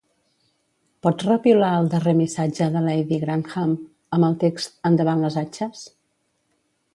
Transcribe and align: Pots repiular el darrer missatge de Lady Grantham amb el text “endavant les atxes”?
Pots 1.07 1.25
repiular 1.27 1.69
el 1.81 1.89
darrer 1.93 2.13
missatge 2.21 2.69
de 2.77 2.81
Lady 2.85 3.19
Grantham 3.25 3.77
amb 4.19 4.29
el 4.31 4.39
text 4.45 4.75
“endavant 4.93 5.23
les 5.27 5.39
atxes”? 5.45 5.85